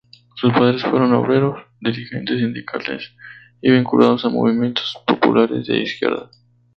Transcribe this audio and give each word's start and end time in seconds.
Sus 0.33 0.51
padres 0.53 0.81
fueron 0.81 1.13
obreros, 1.13 1.61
dirigentes 1.79 2.39
sindicales 2.39 3.11
y 3.61 3.69
vinculados 3.69 4.25
a 4.25 4.29
movimientos 4.29 4.97
populares 5.05 5.67
de 5.67 5.77
izquierda. 5.83 6.31